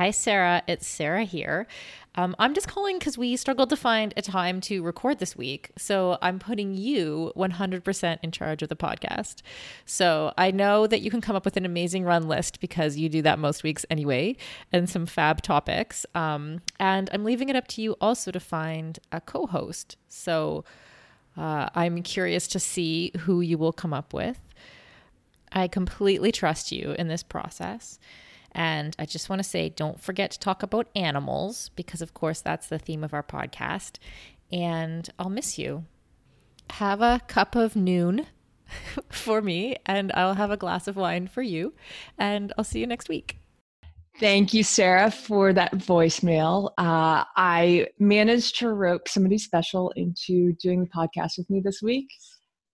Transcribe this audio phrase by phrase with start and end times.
[0.00, 0.62] Hi, Sarah.
[0.66, 1.66] It's Sarah here.
[2.14, 5.72] Um, I'm just calling because we struggled to find a time to record this week.
[5.76, 9.42] So I'm putting you 100% in charge of the podcast.
[9.84, 13.10] So I know that you can come up with an amazing run list because you
[13.10, 14.38] do that most weeks anyway,
[14.72, 16.06] and some fab topics.
[16.14, 19.98] Um, and I'm leaving it up to you also to find a co host.
[20.08, 20.64] So
[21.36, 24.40] uh, I'm curious to see who you will come up with.
[25.52, 27.98] I completely trust you in this process.
[28.52, 32.40] And I just want to say don't forget to talk about animals because, of course,
[32.40, 33.98] that's the theme of our podcast.
[34.50, 35.84] And I'll miss you.
[36.70, 38.26] Have a cup of Nuun
[39.10, 41.74] for me, and I'll have a glass of wine for you.
[42.18, 43.36] And I'll see you next week.
[44.18, 46.72] Thank you, Sarah, for that voicemail.
[46.76, 52.08] Uh, I managed to rope somebody special into doing the podcast with me this week.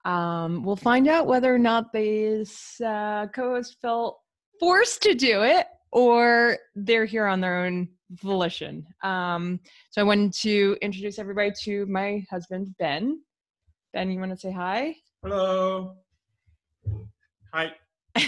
[0.04, 4.20] Um, we'll find out whether or not this uh, co-host felt
[4.58, 8.86] forced to do it or they're here on their own volition.
[9.02, 9.60] Um,
[9.90, 13.20] so I wanted to introduce everybody to my husband, Ben.
[13.92, 14.96] Ben, you want to say hi?
[15.22, 15.96] Hello.
[17.52, 17.72] Hi.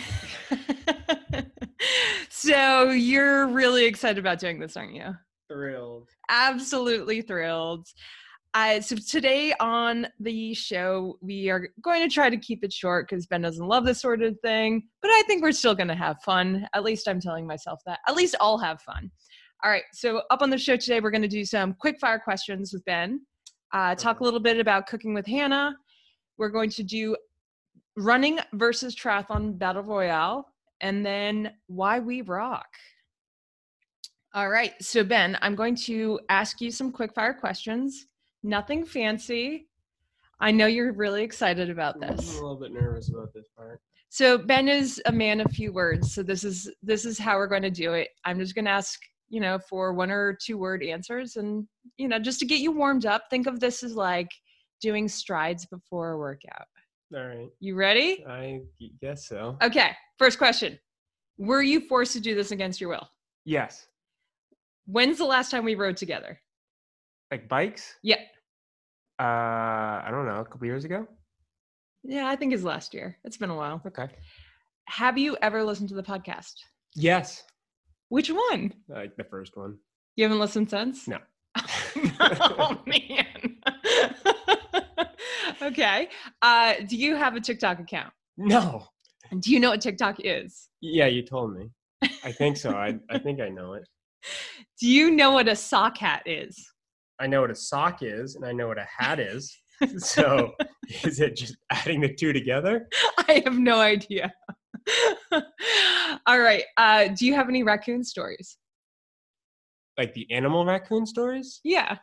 [2.28, 5.14] so you're really excited about doing this, aren't you?
[5.48, 6.08] Thrilled.
[6.28, 7.86] Absolutely thrilled.
[8.54, 13.08] Uh, so today on the show, we are going to try to keep it short
[13.08, 14.82] because Ben doesn't love this sort of thing.
[15.02, 16.66] But I think we're still going to have fun.
[16.74, 18.00] At least I'm telling myself that.
[18.08, 19.10] At least I'll have fun.
[19.62, 19.82] All right.
[19.92, 22.84] So up on the show today, we're going to do some quick fire questions with
[22.86, 23.20] Ben.
[23.72, 25.76] Uh, talk a little bit about cooking with Hannah.
[26.38, 27.16] We're going to do
[27.96, 30.46] running versus triathlon battle royale,
[30.80, 32.68] and then why we rock.
[34.32, 34.72] All right.
[34.80, 38.06] So Ben, I'm going to ask you some quick fire questions
[38.42, 39.68] nothing fancy.
[40.40, 42.36] I know you're really excited about this.
[42.36, 43.80] I'm a little bit nervous about this part.
[44.10, 46.14] So Ben is a man of few words.
[46.14, 48.08] So this is this is how we're going to do it.
[48.24, 51.66] I'm just going to ask, you know, for one or two word answers and,
[51.98, 53.24] you know, just to get you warmed up.
[53.28, 54.30] Think of this as like
[54.80, 56.66] doing strides before a workout.
[57.14, 57.48] All right.
[57.60, 58.24] You ready?
[58.26, 58.60] I
[59.00, 59.58] guess so.
[59.62, 59.90] Okay.
[60.18, 60.78] First question.
[61.36, 63.08] Were you forced to do this against your will?
[63.44, 63.86] Yes.
[64.86, 66.40] When's the last time we rode together?
[67.30, 67.94] Like bikes?
[68.02, 68.20] Yeah.
[69.20, 70.40] Uh, I don't know.
[70.40, 71.06] A couple years ago.
[72.04, 73.18] Yeah, I think it's last year.
[73.24, 73.82] It's been a while.
[73.86, 74.08] Okay.
[74.88, 76.54] Have you ever listened to the podcast?
[76.94, 77.42] Yes.
[78.08, 78.72] Which one?
[78.88, 79.76] Like the first one.
[80.16, 81.06] You haven't listened since?
[81.06, 81.18] No.
[82.20, 83.56] oh man.
[85.62, 86.08] okay.
[86.40, 88.12] Uh, do you have a TikTok account?
[88.36, 88.86] No.
[89.40, 90.68] Do you know what TikTok is?
[90.80, 91.70] Yeah, you told me.
[92.24, 92.70] I think so.
[92.70, 93.86] I I think I know it.
[94.80, 96.70] Do you know what a sock hat is?
[97.20, 99.56] I know what a sock is, and I know what a hat is.
[99.98, 100.54] so,
[101.04, 102.88] is it just adding the two together?
[103.28, 104.32] I have no idea.
[106.26, 106.64] All right.
[106.76, 108.56] Uh, do you have any raccoon stories?
[109.96, 111.60] Like the animal raccoon stories?
[111.64, 111.98] Yeah.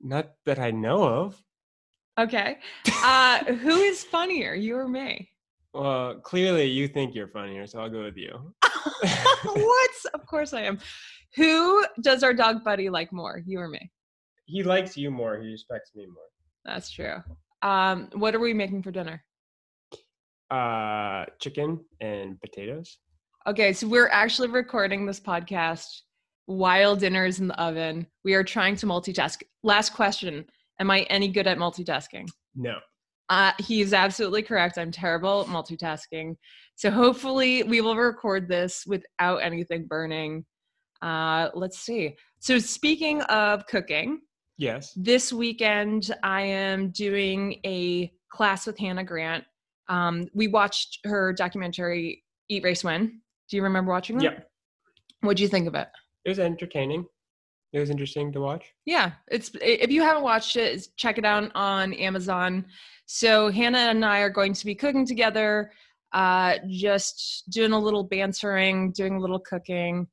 [0.00, 1.42] Not that I know of.
[2.18, 2.58] Okay.
[3.02, 5.28] Uh, who is funnier, you or me?
[5.74, 8.54] Well, clearly you think you're funnier, so I'll go with you.
[9.44, 9.90] what?
[10.14, 10.78] Of course I am.
[11.34, 13.90] Who does our dog Buddy like more, you or me?
[14.46, 15.38] He likes you more.
[15.38, 16.24] He respects me more.
[16.64, 17.16] That's true.
[17.62, 19.22] Um, what are we making for dinner?
[20.50, 22.98] Uh, chicken and potatoes.
[23.46, 25.86] Okay, so we're actually recording this podcast
[26.46, 28.06] while dinner is in the oven.
[28.24, 29.42] We are trying to multitask.
[29.62, 30.44] Last question
[30.78, 32.28] Am I any good at multitasking?
[32.54, 32.78] No.
[33.28, 34.78] Uh, he is absolutely correct.
[34.78, 36.36] I'm terrible at multitasking.
[36.76, 40.44] So hopefully we will record this without anything burning.
[41.02, 42.14] Uh, let's see.
[42.40, 44.20] So speaking of cooking,
[44.58, 44.92] Yes.
[44.96, 49.44] this weekend I am doing a class with Hannah Grant.
[49.88, 53.20] Um, we watched her documentary Eat Race Win.
[53.48, 54.24] Do you remember watching that?
[54.24, 54.38] Yeah.
[55.20, 55.88] What'd you think of it?
[56.24, 57.06] It was entertaining.
[57.72, 58.72] It was interesting to watch.
[58.84, 62.64] Yeah, it's if you haven't watched it, check it out on Amazon.
[63.06, 65.70] So Hannah and I are going to be cooking together,
[66.12, 70.06] uh, just doing a little bantering, doing a little cooking.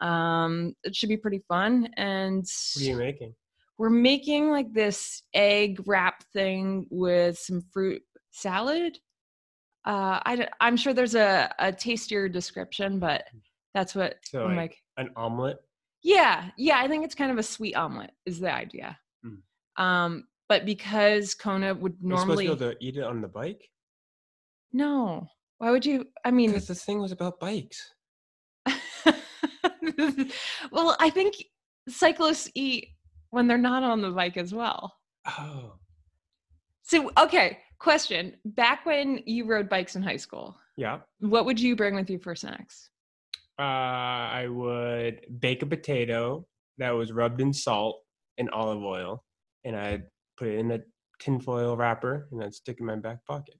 [0.00, 2.44] Um, it should be pretty fun, and
[2.74, 3.34] What are you making?
[3.78, 8.98] We're making like this egg wrap thing with some fruit salad.
[9.84, 13.24] Uh, I, am sure there's a, a tastier description, but
[13.74, 15.06] that's what So, I'm like, like.
[15.06, 15.58] An omelet.
[16.02, 18.98] Yeah, yeah, I think it's kind of a sweet omelet is the idea.
[19.24, 19.82] Mm.
[19.82, 23.68] Um, but because Kona would You're supposed normally to to eat it on the bike.
[24.72, 25.28] no,
[25.58, 26.06] why would you?
[26.24, 27.92] I mean, Because this thing was about bikes.
[30.70, 31.34] well, I think
[31.88, 32.88] cyclists eat
[33.36, 34.94] when they're not on the bike as well.
[35.26, 35.74] Oh.
[36.82, 41.00] So, okay, question: Back when you rode bikes in high school, Yeah.
[41.20, 42.88] what would you bring with you for snacks?
[43.58, 43.62] Uh,
[44.42, 46.46] I would bake a potato
[46.78, 48.02] that was rubbed in salt
[48.38, 49.22] and olive oil,
[49.64, 50.04] and I'd
[50.38, 50.80] put it in a
[51.20, 53.56] tinfoil wrapper, and I'd stick it in my back pocket.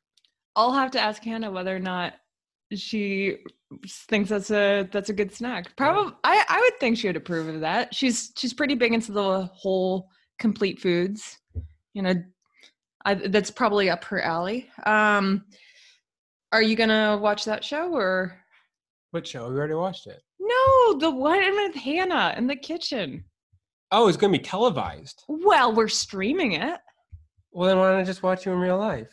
[0.54, 2.14] I'll have to ask Hannah whether or not
[2.74, 3.38] she
[4.08, 5.74] thinks that's a that's a good snack.
[5.76, 7.94] Probably, I I would think she would approve of that.
[7.94, 10.08] She's she's pretty big into the whole
[10.38, 11.38] complete foods.
[11.94, 12.14] You know,
[13.04, 14.68] I, that's probably up her alley.
[14.84, 15.44] Um,
[16.52, 18.36] are you gonna watch that show or
[19.12, 19.48] What show?
[19.48, 20.20] We already watched it.
[20.38, 20.98] no?
[20.98, 23.24] The one with Hannah in the kitchen.
[23.92, 25.22] Oh, it's gonna be televised.
[25.28, 26.80] Well, we're streaming it.
[27.52, 29.08] Well, then why don't I just watch you in real life?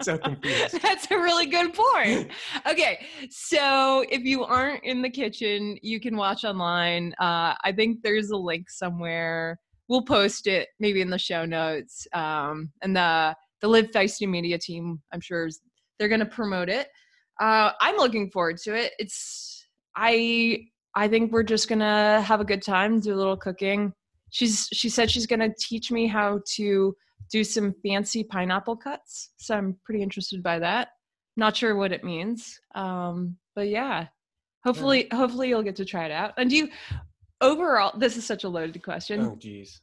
[0.00, 0.78] So confused.
[0.82, 2.30] That's a really good point.
[2.68, 7.14] Okay, so if you aren't in the kitchen, you can watch online.
[7.20, 9.58] Uh, I think there's a link somewhere.
[9.88, 12.06] We'll post it maybe in the show notes.
[12.12, 15.60] Um, and the the Live Feisty Media team, I'm sure is,
[15.98, 16.88] they're going to promote it.
[17.40, 18.92] Uh, I'm looking forward to it.
[18.98, 19.66] It's
[19.96, 23.92] I I think we're just gonna have a good time, do a little cooking.
[24.30, 26.94] She's she said she's gonna teach me how to
[27.30, 29.30] do some fancy pineapple cuts.
[29.36, 30.88] So I'm pretty interested by that.
[31.36, 32.60] Not sure what it means.
[32.74, 34.06] Um, but yeah.
[34.64, 36.32] Hopefully hopefully you'll get to try it out.
[36.38, 36.68] And do you
[37.40, 39.20] overall this is such a loaded question.
[39.20, 39.80] Oh, geez.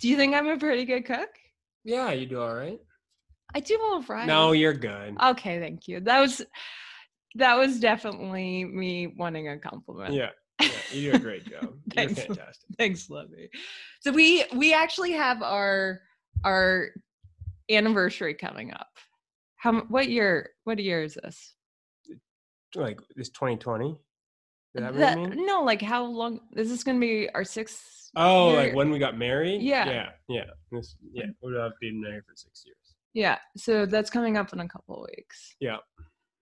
[0.00, 1.28] Do you think I'm a pretty good cook?
[1.84, 2.80] Yeah, you do all right.
[3.54, 4.26] I do all right.
[4.26, 5.16] No, you're good.
[5.22, 6.00] Okay, thank you.
[6.00, 6.42] That was
[7.36, 10.14] that was definitely me wanting a compliment.
[10.14, 10.30] Yeah,
[10.60, 11.74] yeah, you do a great job.
[11.94, 12.20] You're Thanks.
[12.24, 12.68] fantastic.
[12.78, 13.50] Thanks, Lovey.
[14.00, 16.00] So we we actually have our
[16.44, 16.88] our
[17.70, 18.88] anniversary coming up.
[19.56, 21.54] How what year what year is this?
[22.74, 23.98] Like this 2020.
[24.74, 25.46] That That- mean?
[25.46, 28.10] no, like how long is this going to be our sixth?
[28.14, 28.62] Oh, year?
[28.64, 29.62] like when we got married?
[29.62, 29.86] Yeah.
[29.88, 30.44] Yeah, yeah.
[30.70, 32.76] This, yeah, we'll have been married for six years.
[33.14, 35.54] Yeah, so that's coming up in a couple of weeks.
[35.60, 35.78] Yeah.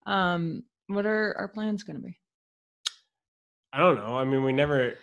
[0.06, 2.18] Um, what are our plans going to be?
[3.72, 4.16] I don't know.
[4.18, 4.94] I mean, we never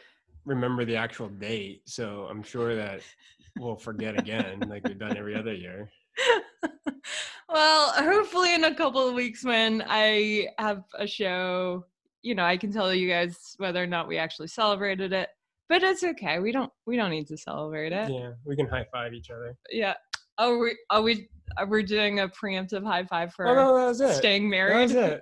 [0.45, 3.01] remember the actual date, so I'm sure that
[3.59, 5.91] we'll forget again, like we've done every other year.
[7.49, 11.85] well, hopefully in a couple of weeks when I have a show,
[12.21, 15.29] you know, I can tell you guys whether or not we actually celebrated it.
[15.69, 16.39] But it's okay.
[16.39, 18.11] We don't we don't need to celebrate it.
[18.11, 19.55] Yeah, we can high five each other.
[19.71, 19.93] Yeah.
[20.37, 23.75] Oh, we are we uh, are we doing a preemptive high five for Oh no,
[23.77, 24.13] that was it.
[24.13, 24.81] staying That married?
[24.83, 25.21] was it.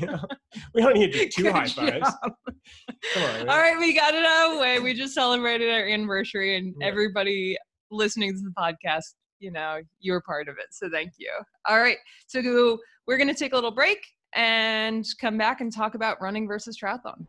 [0.00, 0.20] You know,
[0.74, 2.00] we don't need to do two Good high fives.
[2.22, 2.32] job.
[3.14, 3.48] Come on.
[3.48, 4.78] All right, we got it out of the way.
[4.80, 6.86] We just celebrated our anniversary, and Yeah.
[6.88, 7.56] everybody
[7.90, 10.66] listening to the podcast, you know, you were part of it.
[10.70, 11.30] So thank you.
[11.68, 11.96] All right,
[12.26, 13.98] so we're going to take a little break
[14.34, 17.26] and come back and talk about running versus triathlon.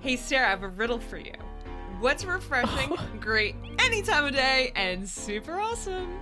[0.00, 1.34] Hey, Sarah, I have a riddle for you.
[2.02, 6.18] What's refreshing, great any time of day, and super awesome?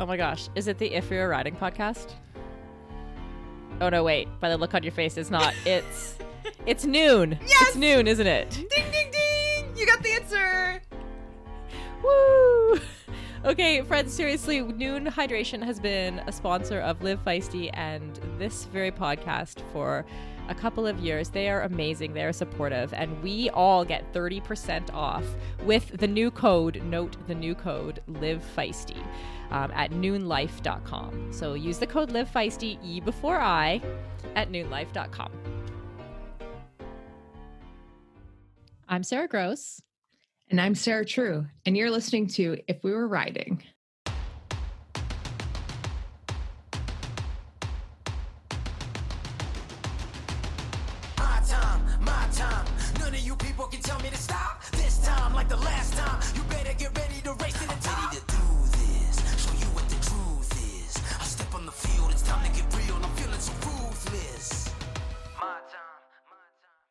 [0.00, 0.48] Oh my gosh.
[0.54, 2.12] Is it the If We Were Riding podcast?
[3.82, 4.28] Oh no, wait.
[4.40, 5.54] By the look on your face, it's not.
[5.66, 6.14] It's
[6.64, 7.38] it's Nuun.
[7.46, 7.68] Yes!
[7.68, 8.48] It's Nuun, isn't it?
[8.50, 9.76] Ding, ding, ding!
[9.76, 10.80] You got the answer.
[12.02, 12.80] Woo!
[13.44, 18.90] Okay, friends, seriously, Nuun Hydration has been a sponsor of Live Feisty and this very
[18.90, 20.04] podcast for
[20.48, 21.28] a couple of years.
[21.28, 25.24] They are amazing, they are supportive, and we all get 30% off
[25.64, 29.02] with the new code, note the new code, Live Feisty,
[29.50, 31.32] um, at nuunlife.com.
[31.32, 33.80] So use the code Live Feisty, E before I,
[34.34, 35.30] at nuunlife.com.
[38.88, 39.82] I'm Sarah Gross.
[40.50, 43.62] And I'm Sarah True, and you're listening to If We Were Riding.
[55.48, 58.12] Like the last time, you better get ready to race to the top.
[58.12, 60.96] Ready to do this, show you what the truth is.
[61.20, 62.96] I step on the field, it's time to get real.
[62.96, 64.70] I'm feeling so ruthless.
[65.40, 65.80] My time.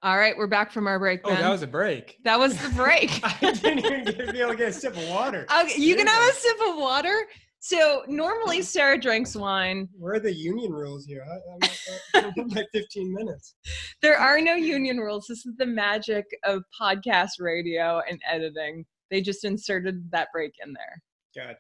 [0.04, 1.22] All right, we're back from our break.
[1.26, 1.42] Oh, Ben.
[1.42, 2.18] that was a break.
[2.24, 3.20] that was the break.
[3.44, 5.46] I didn't even get, be able to get a sip of water.
[5.62, 7.28] okay, you can have a sip of water.
[7.60, 9.90] So normally Sarah drinks wine.
[9.98, 11.26] Where are the union rules here?
[11.30, 13.56] I, I'm, I'm like 15 minutes.
[14.02, 15.26] There are no union rules.
[15.28, 18.86] This is the magic of podcast radio and editing.
[19.10, 21.02] They just inserted that break in there.
[21.36, 21.58] Gotcha.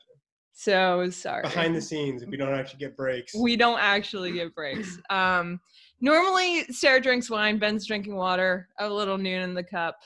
[0.53, 1.43] So sorry.
[1.43, 3.35] Behind the scenes, we don't actually get breaks.
[3.35, 4.97] we don't actually get breaks.
[5.09, 5.59] Um,
[6.01, 9.97] normally, Sarah drinks wine, Ben's drinking water, a little Nuun in the cup,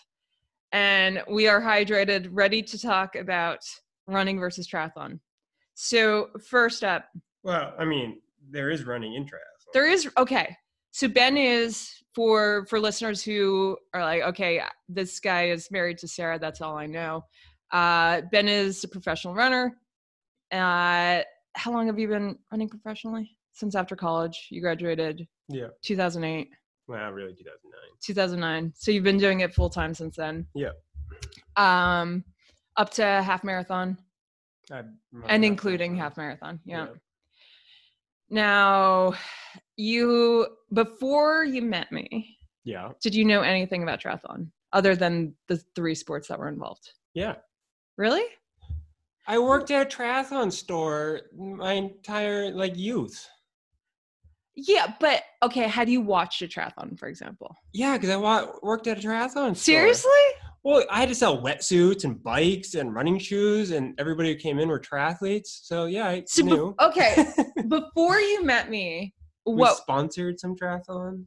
[0.74, 3.60] and we are hydrated, ready to talk about
[4.08, 5.20] running versus triathlon.
[5.84, 7.06] So, first up,
[7.42, 8.22] well, I mean,
[8.52, 9.74] there is running in triathlon.
[9.74, 10.56] there is okay.
[10.92, 16.08] So Ben is for for listeners who are like, okay, this guy is married to
[16.08, 16.38] Sarah.
[16.38, 17.26] That's all I know.
[17.72, 19.76] Uh, ben is a professional runner.
[20.52, 21.22] Uh,
[21.56, 23.36] how long have you been running professionally?
[23.54, 25.70] Since after college, you graduated Yeah.
[25.82, 26.50] 2008,
[26.88, 27.82] Well, really 2009.
[28.02, 28.74] 2009.
[28.76, 30.46] So you've been doing it full time since then.
[30.54, 30.74] Yeah.
[31.56, 32.24] Um,
[32.78, 33.98] up to half marathon
[35.28, 36.60] and including half marathon.
[36.66, 36.86] yeah.
[36.86, 36.94] Yeah.
[38.30, 39.14] Now,
[39.76, 42.92] you before you met me, Yeah.
[43.02, 46.92] did you know anything about triathlon other than the three sports that were involved?
[47.14, 47.36] Yeah.
[47.98, 48.24] Really?
[49.28, 53.28] I worked at a triathlon store my entire like youth.
[54.56, 55.68] Yeah, but okay.
[55.68, 57.56] Had you watched a triathlon, for example?
[57.74, 59.76] Yeah, because I wa- worked at a triathlon store.
[60.64, 64.60] Well, I had to sell wetsuits and bikes and running shoes, and everybody who came
[64.60, 65.48] in were triathletes.
[65.64, 66.76] So yeah, I So be- knew.
[66.82, 67.26] okay,
[67.68, 69.14] before you met me,
[69.46, 69.78] we what?
[69.78, 71.26] sponsored some triathlons.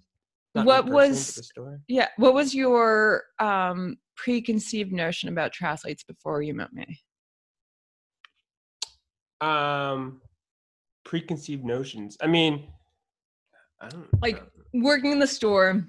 [0.54, 1.80] Not What was- but the store?
[1.88, 7.00] Yeah, what was your um preconceived notion about triathletes before you met me?
[9.40, 10.20] Um,
[11.04, 12.16] preconceived notions.
[12.20, 12.68] I mean,
[13.80, 14.48] I don't Like, know.
[14.82, 15.84] Working in the store,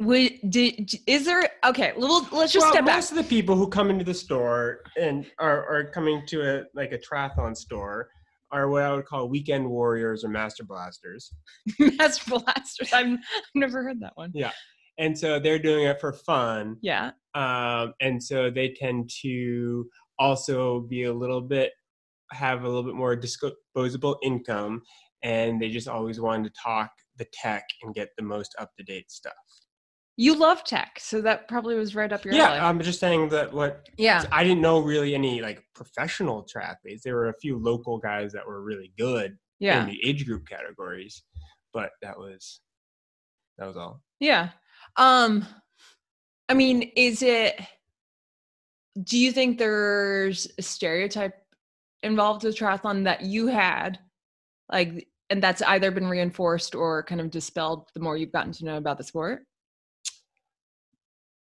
[0.00, 1.92] would did is there okay?
[1.96, 2.96] Little, let's just well, step back.
[2.96, 6.64] most of the people who come into the store and are, are coming to a
[6.74, 8.08] like a triathlon store
[8.50, 11.30] are what I would call weekend warriors or master blasters.
[11.78, 12.92] Master blasters.
[12.94, 13.18] I've, I've
[13.54, 14.30] never heard that one.
[14.34, 14.52] Yeah
[14.98, 16.76] and so they're doing it for fun.
[16.82, 17.12] Yeah.
[17.34, 19.86] Um, and so they tend to
[20.18, 21.72] also be a little bit
[22.32, 24.82] have a little bit more disposable income
[25.22, 28.84] and they just always wanted to talk the tech and get the most up to
[28.84, 29.32] date stuff.
[30.20, 32.56] You love tech, so that probably was right up your yeah, alley.
[32.56, 34.24] Yeah, I'm just saying that what yeah.
[34.32, 37.02] I didn't know really any like professional triathletes.
[37.04, 39.80] There were a few local guys that were really good Yeah.
[39.80, 41.22] in the age group categories,
[41.72, 42.60] but that was
[43.58, 44.02] that was all.
[44.18, 44.48] Yeah.
[44.96, 45.46] Um
[46.48, 47.54] I mean, is it
[49.00, 51.36] do you think there's a stereotype
[52.02, 54.00] involved with triathlon that you had
[54.68, 58.64] like and that's either been reinforced or kind of dispelled the more you've gotten to
[58.64, 59.44] know about the sport?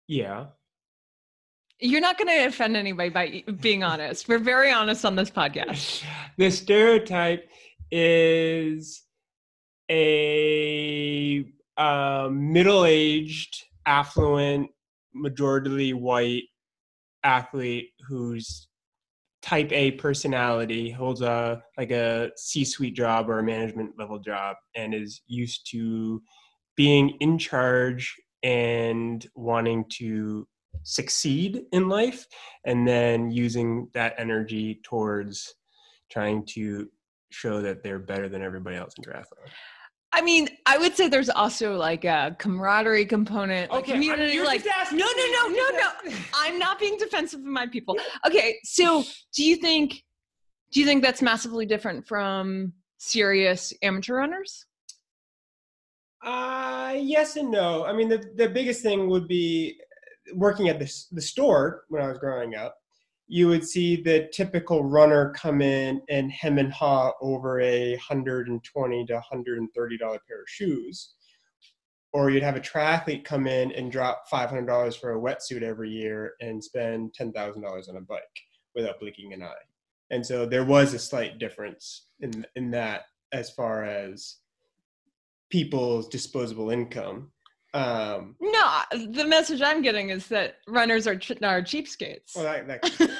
[0.08, 0.46] Yeah.
[1.78, 4.28] You're not going to offend anybody by being honest.
[4.28, 6.04] We're very honest on this podcast.
[6.38, 7.48] the stereotype
[7.90, 9.02] is
[9.90, 11.44] a
[11.76, 14.70] uh, middle-aged, affluent,
[15.14, 16.44] majority white
[17.24, 18.68] athlete who's
[19.42, 24.94] type A personality, holds a like a C-suite job or a management level job, and
[24.94, 26.22] is used to
[26.76, 28.14] being in charge
[28.46, 30.46] and wanting to
[30.84, 32.26] succeed in life,
[32.64, 35.54] and then using that energy towards
[36.12, 36.88] trying to
[37.30, 39.48] show that they're better than everybody else in triathlon.
[40.12, 44.34] I mean, I would say there's also like a camaraderie component, like Okay, I'm- community.
[44.34, 46.14] you're Like, no, no, no, no, no.
[46.34, 47.98] I'm not being defensive of my people.
[48.26, 49.02] Okay, so
[49.34, 50.02] do you think
[50.72, 54.66] do you think that's massively different from serious amateur runners?
[56.26, 57.86] Uh, yes and no.
[57.86, 59.78] I mean, the, the biggest thing would be
[60.34, 62.76] working at the, the store when I was growing up.
[63.28, 68.48] You would see the typical runner come in and hem and haw over a hundred
[68.48, 71.14] and twenty to hundred and thirty dollar pair of shoes,
[72.12, 75.62] or you'd have a triathlete come in and drop five hundred dollars for a wetsuit
[75.62, 78.20] every year and spend ten thousand dollars on a bike
[78.76, 79.66] without blinking an eye.
[80.10, 84.36] And so there was a slight difference in in that as far as
[85.50, 87.30] people's disposable income.
[87.74, 92.34] Um, No, the message I'm getting is that runners are ch- are cheapskates.
[92.34, 93.12] well, that, that,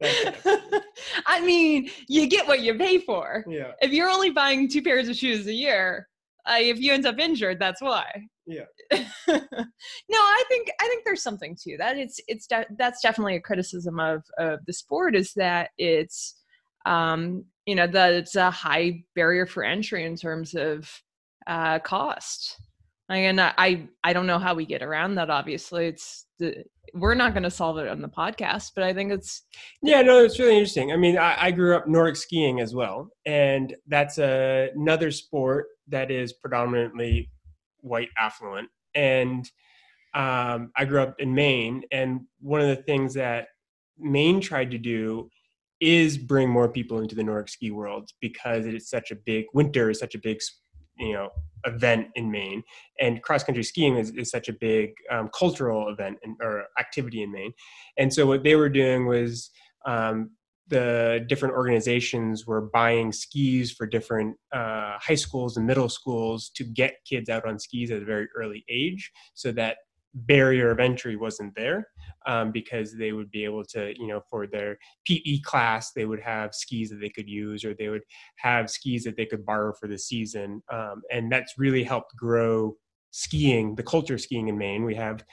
[1.26, 3.44] I mean, you get what you pay for.
[3.48, 6.08] yeah, If you're only buying two pairs of shoes a year,
[6.46, 8.06] uh, if you end up injured, that's why.
[8.46, 8.64] Yeah.
[8.92, 11.98] no, I think I think there's something to that.
[11.98, 16.36] It's it's de- that's definitely a criticism of of the sport is that it's
[16.86, 20.90] um you know that it's a high barrier for entry in terms of
[21.46, 22.60] uh cost.
[23.10, 25.30] And I I, don't know how we get around that.
[25.30, 26.62] Obviously, it's the,
[26.94, 29.42] we're not going to solve it on the podcast, but I think it's
[29.82, 30.02] yeah.
[30.02, 30.92] No, it's really interesting.
[30.92, 35.66] I mean, I, I grew up Nordic skiing as well, and that's a, another sport
[35.88, 37.30] that is predominantly
[37.80, 38.68] white affluent.
[38.94, 39.50] And
[40.14, 43.48] um, I grew up in Maine, and one of the things that
[43.98, 45.30] Maine tried to do
[45.80, 49.46] is bring more people into the Nordic ski world because it is such a big
[49.54, 50.40] winter is such a big
[50.98, 51.30] you know
[51.64, 52.62] event in Maine,
[53.00, 57.22] and cross country skiing is, is such a big um, cultural event in, or activity
[57.22, 57.52] in Maine.
[57.96, 59.50] And so what they were doing was
[59.86, 60.30] um,
[60.68, 66.64] the different organizations were buying skis for different uh, high schools and middle schools to
[66.64, 69.78] get kids out on skis at a very early age, so that
[70.14, 71.86] barrier of entry wasn't there
[72.28, 76.20] um, because they would be able to, you know, for their PE class, they would
[76.20, 78.02] have skis that they could use or they would
[78.36, 80.62] have skis that they could borrow for the season.
[80.70, 82.76] Um, and that's really helped grow
[83.10, 84.84] skiing, the culture of skiing in Maine.
[84.84, 85.24] We have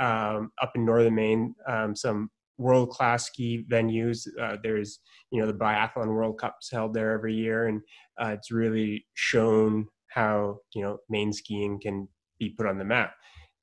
[0.00, 4.26] um, up in northern Maine um, some world class ski venues.
[4.40, 5.00] Uh, there's,
[5.30, 7.82] you know, the Biathlon World Cups held there every year, and
[8.20, 13.12] uh, it's really shown how, you know, Maine skiing can be put on the map.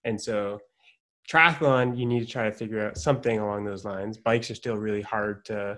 [0.03, 0.59] And so,
[1.31, 4.17] triathlon, you need to try to figure out something along those lines.
[4.17, 5.77] Bikes are still really hard to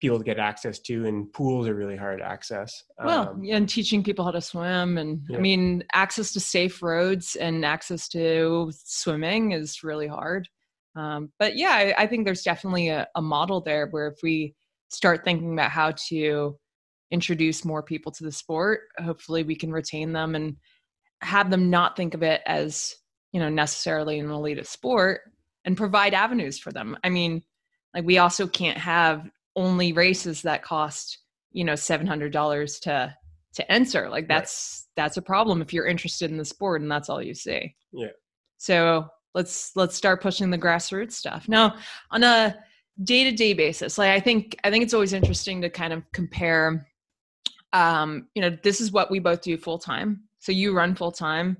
[0.00, 2.84] people to get access to, and pools are really hard to access.
[3.04, 5.38] Well, Um, and teaching people how to swim, and Yeah.
[5.38, 10.48] I mean, access to safe roads and access to swimming is really hard.
[10.94, 14.54] Um, but yeah, I, I think there's definitely a, a model there where if we
[14.88, 16.56] start thinking about how to
[17.10, 20.56] introduce more people to the sport, hopefully we can retain them and
[21.22, 22.94] have them not think of it as
[23.32, 25.20] you know necessarily an elite sport
[25.64, 26.96] and provide avenues for them.
[27.04, 27.42] I mean,
[27.94, 31.18] like we also can't have only races that cost
[31.52, 33.14] you know seven hundred dollars to
[33.54, 34.08] to enter.
[34.08, 37.34] Like that's that's a problem if you're interested in the sport and that's all you
[37.34, 37.74] see.
[37.92, 38.08] Yeah.
[38.56, 41.76] So let's let's start pushing the grassroots stuff now
[42.10, 42.56] on a
[43.04, 43.98] day to day basis.
[43.98, 46.86] Like I think I think it's always interesting to kind of compare.
[47.72, 50.22] Um, you know, this is what we both do full time.
[50.38, 51.56] So you run full time.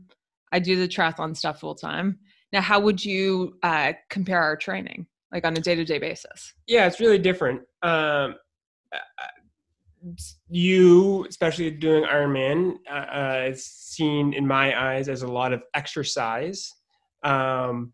[0.52, 2.19] I do the triathlon stuff full time.
[2.52, 6.55] Now, how would you uh, compare our training, like on a day to day basis?
[6.69, 8.35] yeah it's really different um
[10.49, 15.62] you especially doing ironman uh, uh is seen in my eyes as a lot of
[15.75, 16.73] exercise
[17.25, 17.93] um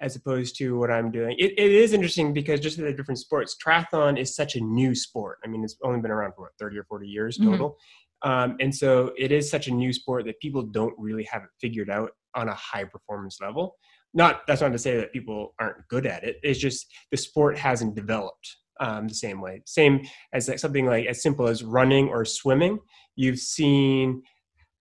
[0.00, 3.56] as opposed to what i'm doing it, it is interesting because just the different sports
[3.64, 6.78] triathlon is such a new sport i mean it's only been around for what 30
[6.78, 7.44] or 40 years Mhm.
[7.50, 7.76] total
[8.22, 11.48] um, and so it is such a new sport that people don't really have it
[11.60, 13.76] figured out on a high performance level.
[14.12, 16.36] Not that's not to say that people aren't good at it.
[16.42, 19.62] It's just the sport hasn't developed um, the same way.
[19.66, 20.00] Same
[20.32, 22.78] as like something like as simple as running or swimming.
[23.16, 24.22] You've seen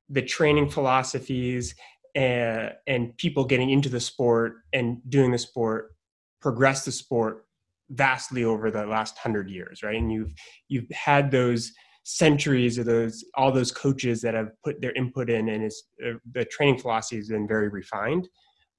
[0.10, 1.76] the training philosophies
[2.16, 5.92] and, and people getting into the sport and doing the sport
[6.42, 7.46] progress the sport
[7.92, 9.96] vastly over the last hundred years right?
[9.96, 10.34] And you've
[10.68, 11.72] you've had those
[12.04, 16.14] centuries of those all those coaches that have put their input in and it's uh,
[16.34, 18.28] the training philosophy has been very refined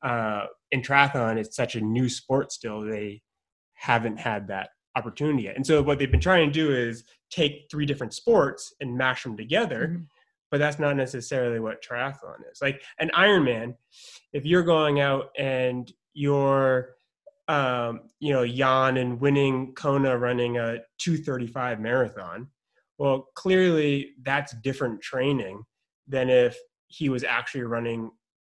[0.02, 2.82] uh, in triathlon, it's such a new sport still.
[2.82, 3.22] They
[3.74, 5.56] haven't had that opportunity yet.
[5.56, 9.22] And so what they've been trying to do is take three different sports and mash
[9.22, 9.88] them together.
[9.88, 10.06] Mhm.
[10.50, 12.60] But that's not necessarily what triathlon is.
[12.60, 13.76] Like an Ironman,
[14.32, 16.96] if you're going out and you're,
[17.46, 22.48] um, you know, Jan and winning Kona running a 235 marathon,
[23.00, 25.62] well, clearly that's different training
[26.06, 26.58] than if
[26.88, 28.10] he was actually running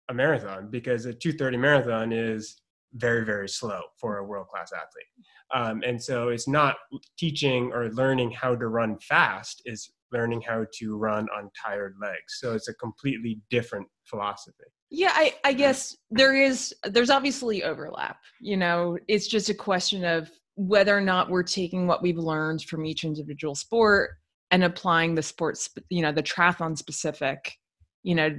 [0.09, 2.61] a marathon because a 230 marathon is
[2.93, 5.25] very very slow for a world class athlete.
[5.53, 6.75] Um, and so it's not
[7.17, 12.37] teaching or learning how to run fast is learning how to run on tired legs.
[12.39, 14.63] So it's a completely different philosophy.
[14.91, 18.17] Yeah, I, I guess there is there's obviously overlap.
[18.39, 22.61] You know, it's just a question of whether or not we're taking what we've learned
[22.61, 24.11] from each individual sport
[24.55, 27.57] and applying the sports, you know, the triathlon specific,
[28.03, 28.33] you know,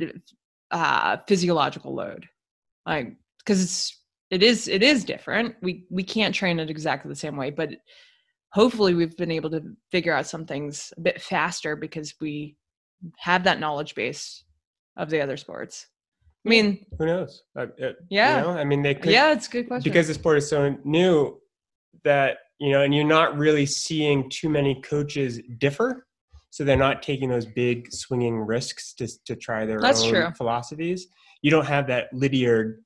[0.70, 2.24] uh, physiological load.
[2.86, 5.56] Like, because it's it is it is different.
[5.60, 7.68] We we can't train it exactly the same way, but
[8.54, 9.60] hopefully we've been able to
[9.92, 12.56] figure out some things a bit faster because we
[13.18, 14.42] have that knowledge base
[14.96, 15.86] of the other sports.
[16.46, 18.40] I mean, who knows Uh, you Yeah.
[18.40, 19.92] know, i mean they could yeah, it's a good question.
[19.92, 21.38] because the sport is so new
[22.04, 26.05] that you know and you're not really seeing too many coaches differ
[26.56, 30.30] so they're not taking those big swinging risks to, to try their That's own true.
[30.34, 31.08] philosophies
[31.42, 32.82] you don't have that lydiard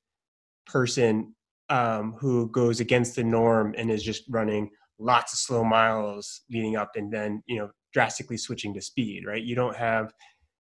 [0.65, 1.33] person
[1.69, 6.75] um, who goes against the norm and is just running lots of slow miles leading
[6.75, 10.13] up and then you know drastically switching to speed right you don't have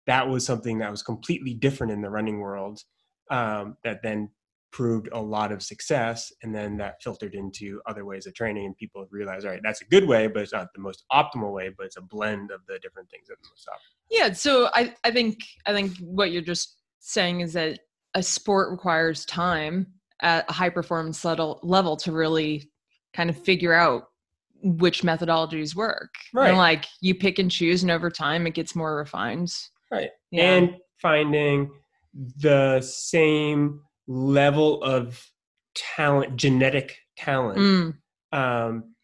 [0.05, 2.83] that was something that was completely different in the running world
[3.31, 4.29] um, that then
[4.71, 8.77] proved a lot of success and then that filtered into other ways of training and
[8.77, 11.69] people realized all right that's a good way but it's not the most optimal way
[11.75, 14.93] but it's a blend of the different things that the most optimal yeah, so I
[15.03, 17.79] I think I think what you're just saying is that
[18.15, 19.87] a sport requires time
[20.21, 22.69] at a high performance level level to really
[23.13, 24.05] kind of figure out
[24.61, 26.13] which methodologies work.
[26.33, 26.49] Right.
[26.49, 29.53] And like you pick and choose, and over time it gets more refined.
[29.91, 30.53] right Yeah.
[30.55, 31.71] and finding
[32.37, 35.23] the same level of
[35.75, 38.95] talent genetic talent Mm, um,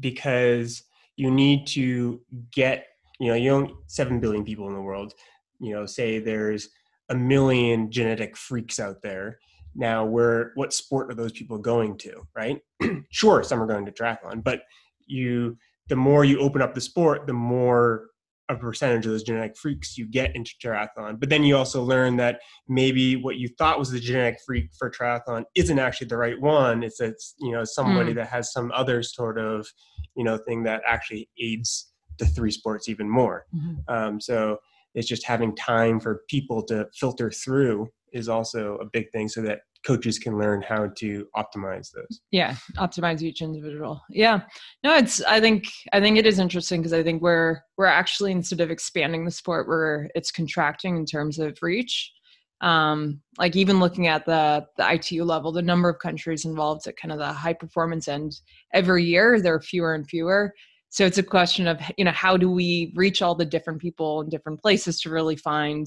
[0.00, 0.82] because
[1.16, 2.86] you need to get
[3.20, 5.12] you know you only seven billion people in the world
[5.60, 6.70] you know say there's
[7.10, 9.38] a million genetic freaks out there.
[9.74, 12.60] Now where what sport are those people going to right?
[13.10, 14.62] Sure some are going to triathlon but
[15.06, 18.06] you the more you open up the sport the more
[18.50, 22.16] a percentage of those genetic freaks you get into triathlon but then you also learn
[22.16, 26.38] that maybe what you thought was the genetic freak for triathlon isn't actually the right
[26.40, 28.16] one it's it's you know somebody Mm.
[28.16, 29.66] that has some other sort of
[30.14, 33.82] you know thing that actually aids the three sports even more Mhm.
[33.88, 34.58] um, so
[34.94, 39.42] it's just having time for people to filter through is also a big thing so
[39.42, 42.20] that coaches can learn how to optimize those.
[42.30, 44.00] Yeah optimize each individual.
[44.08, 44.40] Yeah.
[44.82, 48.32] No it's i think i think it is interesting because i think we're we're actually
[48.32, 52.12] instead of expanding the sport we're it's contracting in terms of reach.
[52.60, 56.96] Um like even looking at the the itu level the number of countries involved at
[56.96, 58.40] kind of the high performance end
[58.72, 60.54] every year there are fewer and fewer.
[60.88, 64.20] So it's a question of you know how do we reach all the different people
[64.22, 65.86] in different places to really find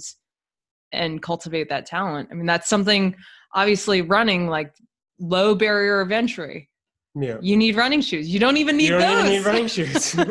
[0.92, 2.30] and cultivate that talent.
[2.32, 3.16] I mean that's something
[3.54, 4.74] obviously running like
[5.20, 6.70] low barrier of entry.
[7.16, 7.38] Yeah.
[7.42, 8.30] You need running shoes.
[8.30, 10.16] You don't even need you don't those even need running shoes.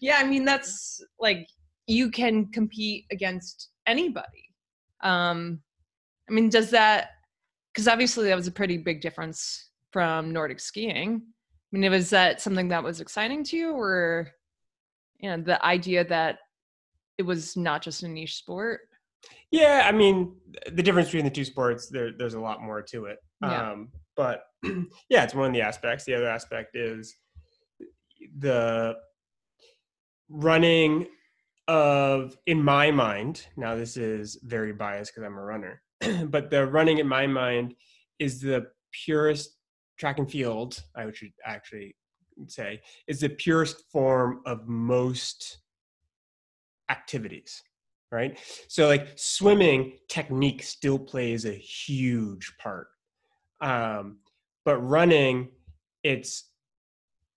[0.00, 1.46] Yeah i mean that's like
[1.86, 4.54] you can compete against anybody.
[5.02, 5.60] Um
[6.28, 7.10] i mean does that
[7.72, 11.22] because obviously that was a pretty big difference from nordic skiing.
[11.22, 14.30] I mean was that something that was exciting to you or
[15.18, 16.38] you know the idea that
[17.18, 18.80] it was not just a niche sport
[19.50, 20.36] Yeah, I mean,
[20.70, 23.18] the difference between the two sports, there, there's a lot more to it.
[23.42, 23.72] Yeah.
[23.72, 24.44] Um, but
[25.08, 26.04] yeah, it's one of the aspects.
[26.04, 27.16] The other aspect is
[28.38, 28.94] the
[30.28, 31.06] running
[31.66, 35.82] of, in my mind, now this is very biased because I'm a runner,
[36.26, 37.74] but the running in my mind
[38.18, 38.66] is the
[39.04, 39.56] purest
[39.98, 41.96] track and field, I should actually
[42.46, 45.58] say, is the purest form of most
[46.88, 47.62] activities
[48.10, 48.38] right?
[48.68, 52.88] So like swimming technique still plays a huge part.
[53.60, 54.18] Um,
[54.64, 55.50] but running,
[56.02, 56.50] it's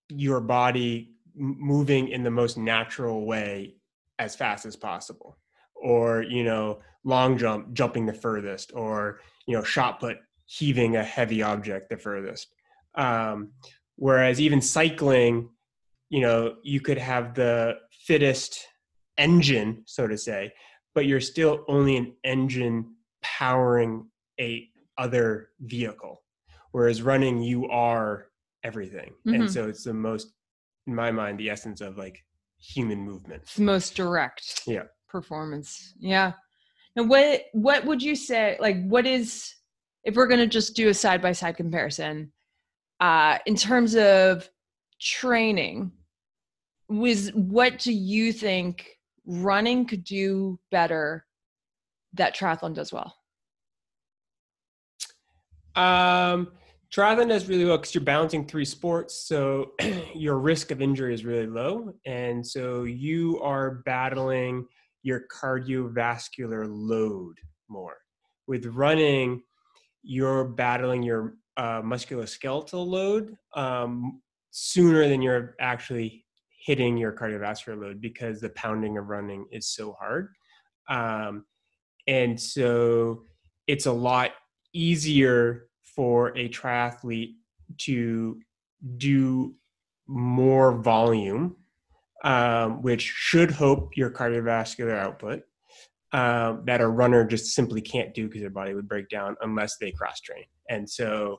[0.09, 3.75] your body moving in the most natural way
[4.19, 5.38] as fast as possible.
[5.75, 11.03] Or, you know, long jump, jumping the furthest, or, you know, shot put, heaving a
[11.03, 12.47] heavy object the furthest.
[12.95, 13.51] Um,
[13.95, 15.49] whereas even cycling,
[16.09, 18.65] you know, you could have the fittest
[19.17, 20.52] engine, so to say,
[20.95, 24.08] but you're still only an engine powering
[24.39, 26.21] a other vehicle.
[26.71, 28.28] Whereas running, you are
[28.63, 29.36] everything, Mhm.
[29.36, 30.34] and so it's the most,
[30.88, 32.23] in my mind, the essence of like
[32.58, 33.43] human movement.
[33.43, 34.84] It's the most direct Yeah.
[35.10, 35.93] performance.
[35.99, 36.34] Yeah.
[36.95, 39.54] Now what what would you say like what is
[40.04, 42.32] if we're gonna just do a side by side comparison,
[42.99, 44.49] uh in terms of
[44.99, 45.91] training,
[46.88, 48.89] was what do you think
[49.25, 51.25] running could do better
[52.13, 53.15] that triathlon does well?
[55.75, 56.51] Um,
[56.93, 59.71] triathlon does really well because you're balancing three sports, so
[60.13, 64.67] your risk of injury is really low, and so you are battling
[65.01, 67.36] your cardiovascular load
[67.69, 67.97] more.
[68.47, 69.41] With running,
[70.03, 76.22] you're battling your uh, musculoskeletal load um, sooner than you're actually
[76.65, 80.30] hitting your cardiovascular load because the pounding of running is so hard.
[80.89, 81.45] Um,
[82.08, 83.23] and so
[83.67, 84.32] it's a lot
[84.73, 87.36] easier for a triathlete
[87.80, 88.39] to
[88.97, 89.56] do
[90.08, 91.56] more volume,
[92.23, 95.43] um, which should hope your cardiovascular output
[96.13, 99.78] um, that a runner just simply can't do because their body would break down unless
[99.78, 100.45] they cross train.
[100.69, 101.38] And so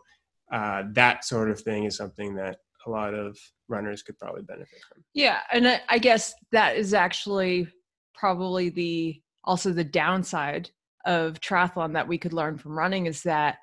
[0.53, 4.81] uh, that sort of thing is something that a lot of runners could probably benefit
[4.89, 5.03] from.
[5.15, 7.69] Yeah, and I, I guess that is actually
[8.15, 10.71] probably the also the downside
[11.05, 13.59] of triathlon that we could learn from running is that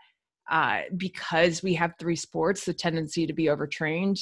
[0.49, 4.19] uh, because we have three sports, the tendency to be overtrained,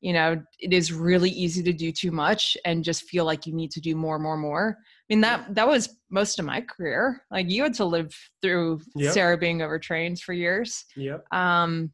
[0.00, 3.52] you know, it is really easy to do too much and just feel like you
[3.54, 4.76] need to do more, more, more.
[4.78, 7.22] I mean that that was most of my career.
[7.30, 9.12] Like you had to live through Yep.
[9.12, 11.24] Sarah being overtrained for years Yep.
[11.32, 11.92] um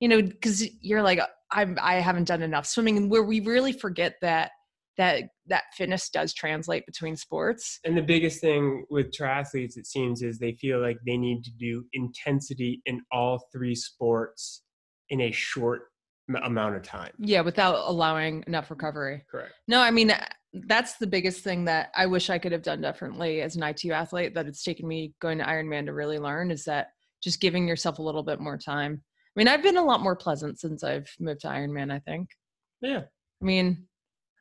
[0.00, 1.20] you know because you're like
[1.52, 4.50] i'm i haven't done enough swimming and where we really forget that
[4.98, 10.20] that that fitness does translate between sports And the biggest thing with triathletes, it seems,
[10.22, 14.62] is they feel like they need to do intensity in all three sports
[15.08, 15.84] in a short
[16.28, 17.12] m- amount of time.
[17.18, 19.52] yeah without allowing enough recovery Correct.
[19.66, 20.12] no i mean
[20.68, 23.92] that's the biggest thing that i wish i could have done differently as an itu
[23.92, 26.88] athlete that it's taken me going to ironman to really learn is that
[27.22, 29.02] just giving yourself a little bit more time
[29.34, 32.28] i mean i've been a lot more pleasant since i've moved to ironman i think
[32.80, 33.02] Yeah.
[33.40, 33.86] i mean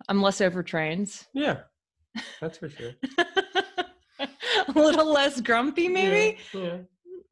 [0.10, 1.60] i'm less overtrained Yeah.
[2.42, 2.92] That's for sure.
[4.20, 4.28] a
[4.76, 6.62] little less grumpy maybe Yeah.
[6.62, 6.78] yeah.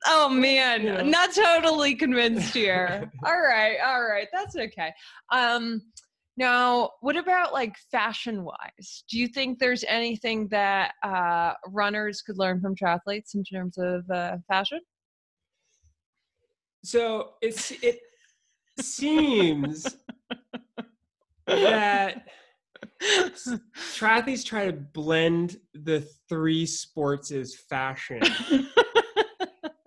[0.06, 1.04] Oh man, know.
[1.04, 3.12] not totally convinced here.
[3.26, 4.94] all right, all right, that's okay.
[5.32, 5.82] Um
[6.38, 9.04] now, what about like fashion wise?
[9.10, 14.10] Do you think there's anything that uh runners could learn from triathletes in terms of
[14.10, 14.80] uh, fashion?
[16.84, 18.00] So it's it
[18.80, 19.86] seems
[21.48, 22.28] that
[23.02, 28.22] triathletes try to blend the three sports as fashion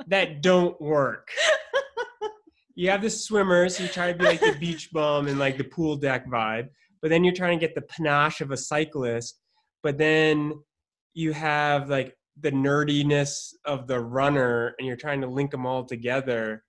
[0.09, 1.29] that don't work.
[2.75, 5.65] You have the swimmers who try to be like the beach bum and like the
[5.65, 6.69] pool deck vibe,
[7.01, 9.41] but then you're trying to get the panache of a cyclist,
[9.83, 10.55] but then
[11.15, 15.85] you have like the nerdiness of the runner and you're trying to link them all
[15.85, 16.65] together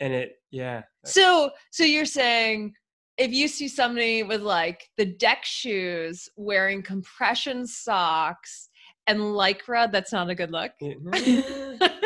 [0.00, 2.74] and it yeah So, so you're saying
[3.18, 8.70] if you see somebody with like the deck shoes wearing compression socks
[9.06, 10.72] and lycra, that's not a good look.
[10.80, 11.92] it-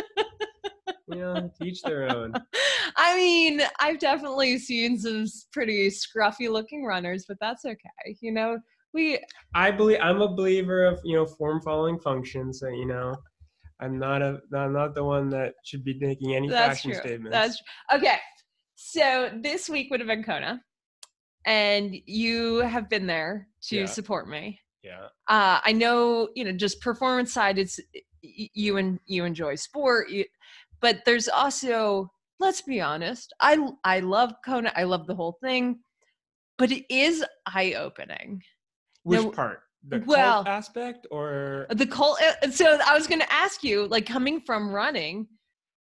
[1.06, 2.32] you know each their own
[2.96, 8.16] I mean, I've definitely seen some pretty scruffy looking runners, but that's okay.
[8.20, 8.58] You know,
[8.92, 9.18] we
[9.54, 12.60] I believe I'm a believer of you know form following functions.
[12.60, 13.14] So you know,
[13.80, 17.00] I'm not a I'm not the one that should be making any that's fashion true.
[17.00, 17.30] statements.
[17.32, 17.98] That's true.
[17.98, 18.18] okay.
[18.76, 20.62] So this week would have been Kona,
[21.46, 23.86] and you have been there to Yeah.
[23.86, 24.60] support me.
[24.82, 25.06] yeah.
[25.28, 27.80] uh, I know, you know, just performance side, it's
[28.22, 30.24] you and you enjoy sport, you,
[30.80, 32.10] but there's also,
[32.40, 35.80] let's be honest, I I love Kona, I love the whole thing,
[36.58, 38.42] but it is eye opening.
[39.02, 39.63] Which No, part?
[39.86, 42.18] The well- cult aspect or The cult.
[42.22, 45.28] uh, So I was going to ask you, like, coming from running,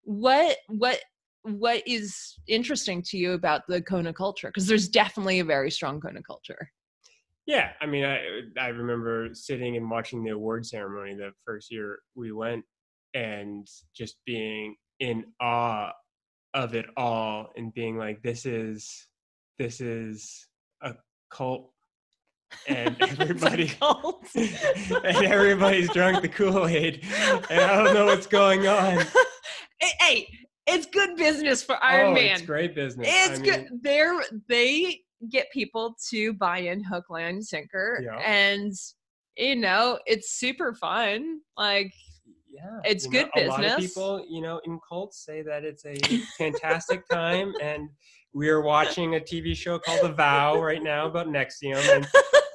[0.03, 0.99] what what
[1.43, 4.47] what is interesting to you about the Kona culture?
[4.47, 6.69] Because there's definitely a very strong Kona culture.
[7.45, 7.71] yeah.
[7.81, 8.19] I mean, I
[8.57, 12.63] I remember sitting and watching the award ceremony the first year we went,
[13.13, 15.91] and just being in awe
[16.53, 19.07] of it all, and being like, this is
[19.59, 20.47] this is
[20.81, 20.95] a
[21.29, 21.72] cult.
[22.67, 23.71] And everybody,
[24.35, 27.03] and everybody's drunk the Kool Aid,
[27.49, 29.05] and I don't know what's going on.
[29.99, 30.27] hey,
[30.65, 32.31] it's good business for Iron oh, Man.
[32.37, 33.07] it's great business.
[33.09, 33.59] It's I good.
[33.69, 38.17] mean, They're they get people to buy in hook, line, and sinker, Yeah.
[38.19, 38.73] and
[39.37, 41.39] you know it's super fun.
[41.57, 41.91] Like
[42.49, 43.93] Yeah, It's good know, A lot of business.
[43.93, 45.95] people, you know, in cults say that it's a
[46.37, 47.89] fantastic time, and
[48.33, 52.07] we are watching a TV show called The Vow right now about NXIVM, and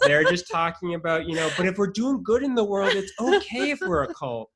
[0.08, 3.12] they're just talking about, you know, but if we're doing good in the world, it's
[3.20, 4.50] okay if we're a cult.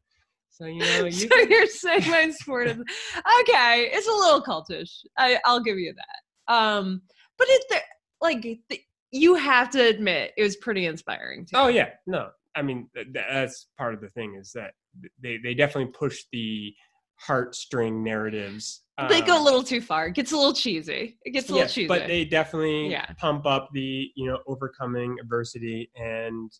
[0.51, 3.91] So you know, you so can- you're saying my sport is okay.
[3.93, 4.91] It's a little cultish.
[5.19, 6.53] I, I'll give you that.
[6.55, 7.03] Um,
[7.39, 7.81] but it the-
[8.21, 11.45] like the, you have to admit it was pretty inspiring.
[11.47, 11.57] Too.
[11.57, 12.31] Oh yeah, no.
[12.55, 14.73] I mean, th- th- that's part of the thing is that
[15.23, 16.73] they they definitely push the
[17.27, 18.83] heartstring narratives.
[19.09, 20.07] They go a um, little too far.
[20.09, 21.19] It gets a little cheesy.
[21.25, 21.89] It gets a little yes, cheesy.
[21.89, 23.07] but they definitely Yeah.
[23.19, 26.51] pump up the you know overcoming adversity and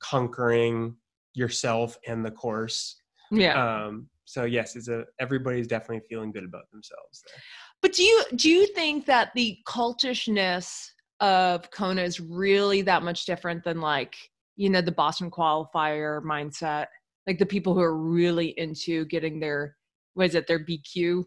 [0.00, 0.96] conquering
[1.34, 3.00] yourself and the course.
[3.30, 3.84] yeah.
[3.86, 7.22] Um, so yes, it's a everybody's definitely feeling good about themselves.
[7.26, 7.42] There.
[7.80, 10.86] But do you do you think that the cultishness
[11.20, 14.16] of Kona is really that much different than like
[14.56, 16.86] you know the Boston qualifier mindset?
[17.26, 19.76] Like the people who are really into getting their
[20.14, 21.24] what is it their BQ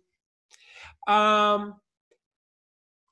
[1.08, 1.76] Um,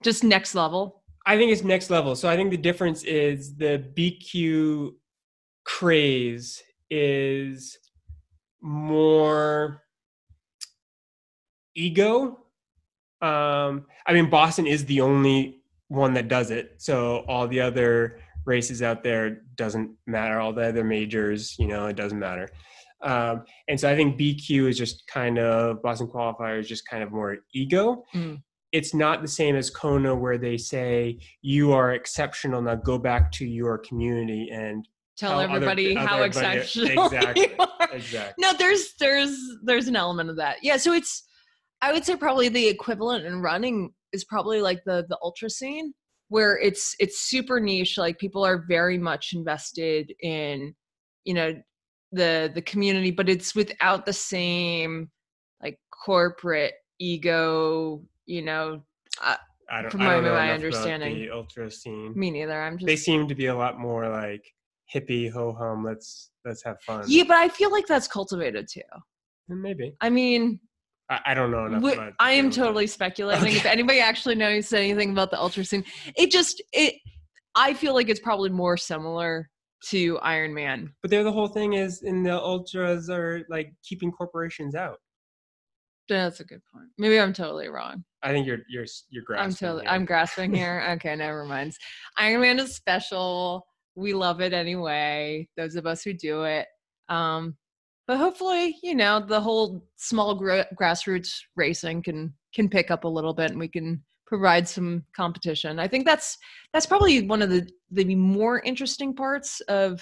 [0.04, 1.04] just next level.
[1.26, 2.16] I think it's next level.
[2.16, 4.94] So I think the difference is the BQ
[5.66, 7.78] craze is
[8.62, 9.84] more
[11.76, 12.40] ego.
[13.22, 16.76] Um, I mean, Boston is the only one that does it.
[16.78, 20.40] So all the other races out there doesn't matter.
[20.40, 22.48] All the other majors, you know, it doesn't matter.
[23.02, 27.02] Um, and so I think BQ is just kind of Boston qualifier is just kind
[27.04, 28.04] of more ego.
[28.14, 28.42] Mm.
[28.72, 32.62] It's not the same as Kona where they say you are exceptional.
[32.62, 37.50] Now go back to your community and Tell Tell everybody other how everybody- exceptional exactly.
[37.50, 37.90] you are.
[37.92, 38.34] exactly.
[38.42, 40.58] No, there's there's there's an element of that.
[40.62, 41.26] Yeah, so it's
[41.82, 45.94] I would say probably the equivalent in running is probably like the the ultra scene
[46.30, 50.74] where it's it's super niche like people are very much invested in
[51.26, 51.54] you know
[52.12, 55.10] the the community but it's without the same
[55.62, 58.82] like corporate ego you know
[59.22, 59.36] uh,
[59.72, 61.12] I don't, From I don't my- know my understanding.
[61.14, 62.14] about the ultra scene.
[62.16, 64.44] me neither i'm just They seem to be a lot more like
[64.94, 65.86] hippie ho hum.
[65.86, 67.04] Let's let's have fun.
[67.08, 69.96] yeah but i feel like that's cultivated too eh, maybe.
[70.02, 70.60] i mean
[71.12, 72.14] I, I don't know enough.
[72.20, 73.56] I am totally speculating.
[73.56, 75.84] If anybody actually knows anything about the ultra scene,
[76.16, 76.94] it just it.
[77.56, 79.50] I feel like it's probably more similar
[79.90, 80.92] to Ironman.
[81.02, 84.98] But there, the whole thing is, in the ultras are like keeping corporations out.
[86.08, 86.88] That's a good point.
[86.98, 88.04] Maybe I'm totally wrong.
[88.24, 89.46] I think you're you're you're grasping.
[89.46, 89.92] I'm totally here.
[89.92, 90.84] I'm grasping here.
[90.92, 91.74] Okay, never mind.
[92.20, 93.66] Ironman is special.
[93.96, 95.48] We love it anyway.
[95.56, 96.68] Those of us who do it.
[97.10, 97.56] Um,
[98.08, 103.08] but hopefully, you know, the whole small gra- grassroots racing can can pick up a
[103.08, 105.80] little bit, and we can provide some competition.
[105.80, 106.38] I think that's
[106.72, 110.00] that's probably one of the the more interesting parts of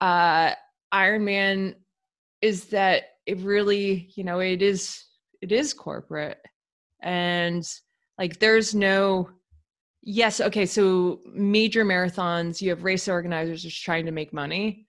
[0.00, 0.52] uh,
[0.92, 1.74] Ironman
[2.40, 5.04] is that it really, you know, it is
[5.42, 6.38] it is corporate
[7.02, 7.62] and
[8.18, 9.28] like there's no
[10.02, 14.86] yes okay so major marathons you have race organizers just trying to make money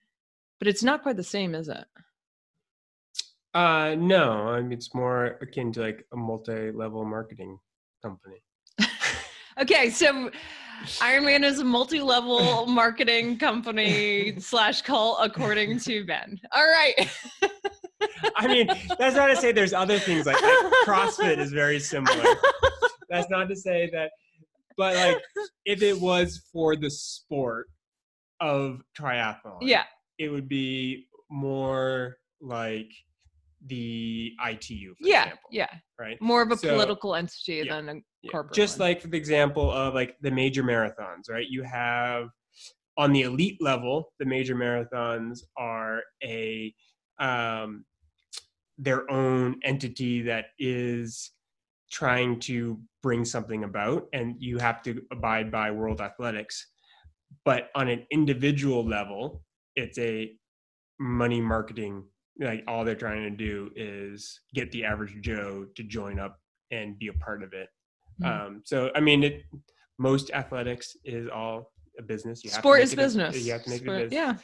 [0.58, 1.84] but it's not quite the same is it
[3.54, 7.58] Uh, no, I mean it's more akin to like a multi-level marketing
[8.08, 8.36] company.
[9.60, 10.30] okay so
[11.00, 17.10] Ironman is a multi-level marketing company slash cult according to ben all right
[18.36, 18.68] I mean,
[18.98, 22.24] that's not to say there's other things like, like CrossFit is very similar.
[23.10, 24.12] That's not to say that,
[24.76, 25.18] but like
[25.64, 27.66] if it was for the sport
[28.40, 29.84] of triathlon, yeah
[30.18, 32.90] it would be more like
[33.66, 35.66] the ITU, for yeah example, yeah
[35.98, 36.16] right?
[36.20, 38.88] more of a So, political entity yeah, than a Yeah, corporate Just one.
[38.88, 41.46] like for the example of like the major marathons, right?
[41.48, 42.28] You have
[42.96, 46.74] on the elite level, the major marathons are a
[47.20, 47.84] um,
[48.78, 51.32] their own entity that is
[51.90, 56.66] trying to bring something about, and you have to abide by World Athletics.
[57.44, 59.42] But on an individual level,
[59.74, 60.32] it's a
[60.98, 62.04] money marketing.
[62.40, 66.38] Like all they're trying to do is get the average Joe to join up
[66.70, 67.68] and be a part of it.
[68.22, 68.26] Mm.
[68.46, 69.42] Um, so I mean, it,
[69.98, 72.44] most athletics is all a business.
[72.44, 74.14] You sport is it a- business you have to make Sport- it a business.
[74.14, 74.36] yeah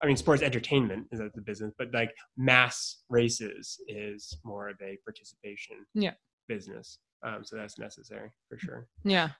[0.00, 4.96] I mean, sports entertainment is the business, but like mass races is more of a
[5.04, 6.12] participation Yeah.
[6.48, 6.98] business.
[7.26, 8.86] Um, so that's necessary for sure.
[9.02, 9.30] Yeah.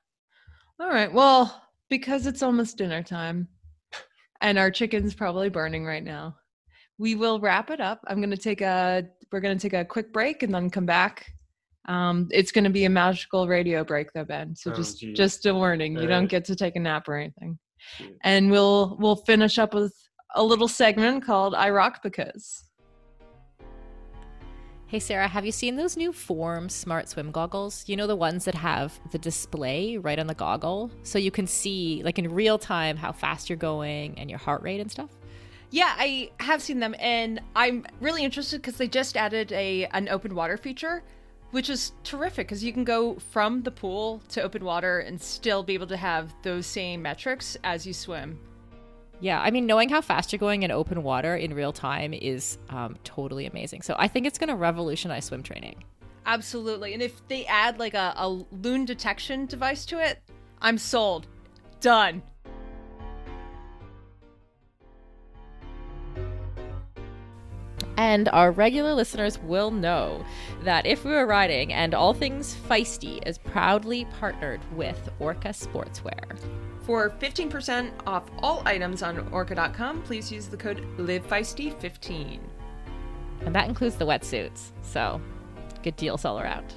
[0.81, 1.13] All right.
[1.13, 3.47] Well, because it's almost dinner time
[4.41, 6.37] and our chicken's probably burning right now,
[6.99, 8.01] we will wrap it up.
[8.09, 10.87] I'm going to take a we're going to take a quick break and then come
[10.87, 11.33] back.
[11.87, 14.55] Um, it's going to be a magical radio break though, Ben.
[14.57, 15.17] So Oh, just geez.
[15.17, 15.97] just a warning.
[15.99, 17.59] You don't get to take a nap or anything.
[17.79, 18.17] Shoot.
[18.25, 19.95] And we'll we'll finish up with
[20.35, 22.65] a little segment called I Rock Because.
[24.87, 27.85] Hey Sarah, have you seen those new Form Smart Swim goggles?
[27.87, 31.47] You know the ones that have the display right on the goggle so you can
[31.47, 35.11] see like in real time how fast you're going and your heart rate and stuff?
[35.71, 40.09] Yeah, I have seen them, and I'm really interested because they just added a an
[40.09, 41.03] open water feature,
[41.51, 45.63] which is terrific because you can go from the pool to open water and still
[45.63, 48.39] be able to have those same metrics as you swim.
[49.21, 52.57] Yeah, I mean, knowing how fast you're going in open water in real time is
[52.69, 53.83] um, totally amazing.
[53.83, 55.83] So I think it's going to revolutionize swim training.
[56.25, 60.21] Absolutely, and if they add like a, a loon detection device to it,
[60.61, 61.27] I'm sold.
[61.81, 62.23] Done.
[67.99, 70.25] And our regular listeners will know
[70.63, 76.39] that If We Were Riding and All Things Feisty is proudly partnered with Orca Sportswear.
[76.83, 82.39] For 15% off all items on orca.com, please use the code LiveFeisty15.
[83.41, 84.71] And that includes the wetsuits.
[84.83, 85.21] So
[85.83, 86.75] good deals all around.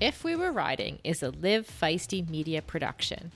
[0.00, 3.32] If We Were Riding is a Live Feisty media production.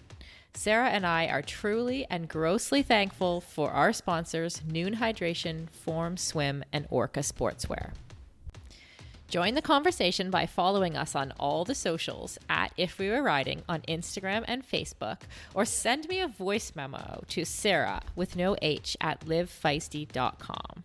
[0.55, 6.65] Sarah and I are truly and grossly thankful for our sponsors, Nuun Hydration, Form Swim,
[6.73, 7.93] and Orca Sportswear.
[9.29, 13.63] Join the conversation by following us on all the socials at If We Were Riding
[13.69, 15.19] on Instagram and Facebook,
[15.55, 20.85] or send me a voice memo to Sarah with no H at livefeisty.com.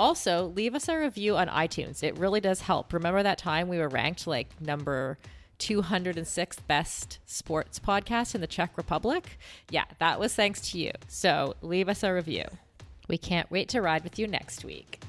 [0.00, 2.02] Also, leave us a review on iTunes.
[2.02, 2.92] It really does help.
[2.94, 5.18] Remember that time we were ranked like number
[5.58, 9.38] 206th best sports podcast in the Czech Republic?
[9.70, 10.92] Yeah, that was thanks to you.
[11.08, 12.44] So leave us a review.
[13.08, 15.00] We can't wait to ride with you next week.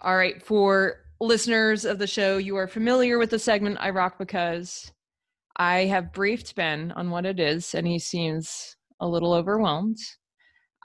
[0.00, 4.18] All right, for listeners of the show, you are familiar with the segment I Rock
[4.18, 4.92] Because.
[5.56, 9.98] I have briefed Ben on what it is, and he seems a little overwhelmed.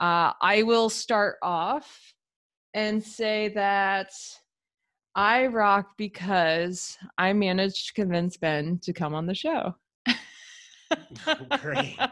[0.00, 2.12] Uh, I will start off
[2.74, 4.10] and say that
[5.16, 9.74] I rock because I managed to convince Ben to come on the show.
[11.60, 11.98] Great.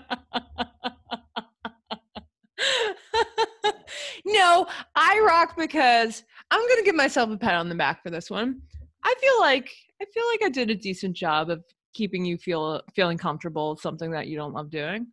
[4.24, 8.08] no, I rock because I'm going to give myself a pat on the back for
[8.10, 8.62] this one.
[9.04, 9.68] I feel like
[10.00, 13.80] I feel like I did a decent job of keeping you feel feeling comfortable with
[13.80, 15.08] something that you don't love doing.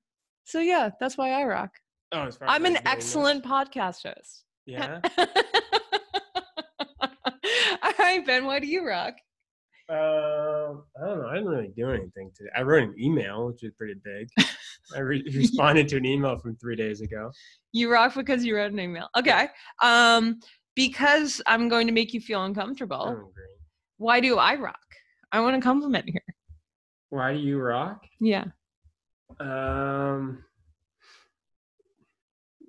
[0.45, 1.71] So yeah, that's why I rock.
[2.11, 2.81] Oh, I'm an like doing this?
[2.85, 4.43] excellent podcast host.
[4.65, 5.01] Yeah.
[8.09, 9.13] Right, Ben, why do you rock?
[9.87, 11.27] Um, I don't know.
[11.29, 12.49] I didn't really do anything today.
[12.57, 14.27] I wrote an email, which is pretty big.
[14.95, 17.29] I re- responded to an email from three days ago.
[17.71, 19.09] You rock because you wrote an email.
[19.15, 19.49] Okay.
[19.83, 20.39] Um,
[20.75, 23.31] because I'm going to make you feel uncomfortable.
[23.97, 24.79] Why do I rock?
[25.31, 26.25] I want to compliment here.
[27.11, 28.01] Why do you rock?
[28.19, 28.45] Yeah.
[29.39, 30.43] Um,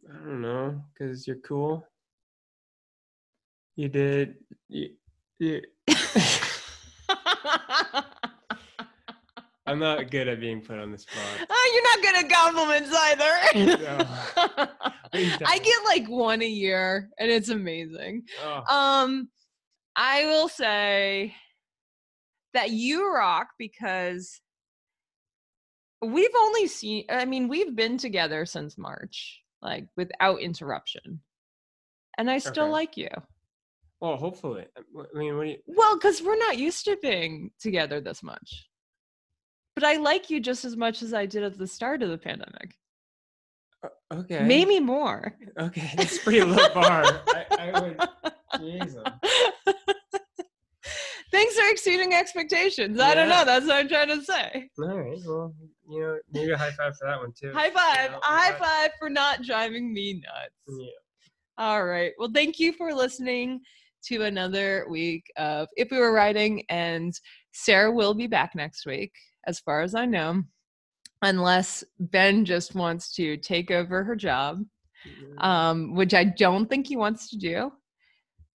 [0.07, 1.87] I don't know, because you're cool.
[3.77, 4.35] You did.
[4.69, 4.91] You,
[5.41, 5.61] you,
[9.67, 11.17] I'm not good at being put on the spot.
[11.51, 13.39] Oh, you're not good at compliments either.
[13.83, 14.07] No.
[15.47, 18.25] I get like one a year and it's amazing.
[18.43, 19.29] Oh, Um,
[19.97, 21.35] I will say
[22.55, 24.41] that you rock because
[26.03, 31.21] we've only seen, I mean, we've been together since March, like without interruption.
[32.19, 32.73] And I still Okay.
[32.73, 33.09] like you.
[34.01, 34.67] Well, hopefully.
[34.77, 35.59] I mean, what do you?
[35.67, 38.69] Well, because we're not used to being together this much.
[39.75, 42.19] But I like you just as much as I did at the start of the
[42.19, 42.75] pandemic.
[43.85, 44.43] Uh, okay.
[44.43, 45.35] Maybe more.
[45.59, 47.23] Okay, that's pretty low bar.
[47.29, 48.01] I, I would.
[48.61, 49.03] Jesus.
[51.31, 52.99] Thanks for exceeding expectations.
[52.99, 53.45] I don't know.
[53.45, 54.69] That's what I'm trying to say.
[54.79, 55.19] All right.
[55.27, 55.55] Well,
[55.89, 57.53] you know, maybe a high five for that one too.
[57.53, 58.07] High five.
[58.07, 60.81] You know, high five for not driving me nuts.
[60.81, 60.87] Yeah.
[61.59, 62.13] All right.
[62.19, 63.61] Well, thank you for listening
[64.05, 66.65] to another week of If We Were Riding.
[66.69, 67.13] And
[67.53, 69.13] Sarah will be back next week,
[69.47, 70.43] as far as I know,
[71.23, 74.65] unless Ben just wants to take over her job,
[75.39, 77.73] um, which I don't think he wants to do.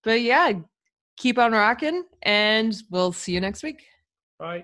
[0.03, 0.53] But yeah,
[1.17, 3.83] keep on rocking, and we'll see you next week.
[4.39, 4.63] Bye.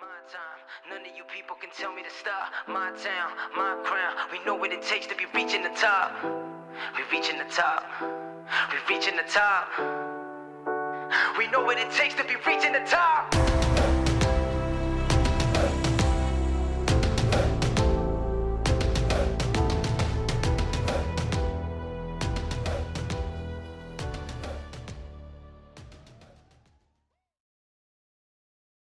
[0.00, 2.52] My time, none of you people can tell me to stop.
[2.68, 4.14] My town, my crown.
[4.32, 6.12] We know what it takes to be reaching the top.
[6.96, 8.29] We reaching the top.
[8.72, 9.68] We reaching the top.
[11.38, 13.69] We know what it takes to be reaching the top.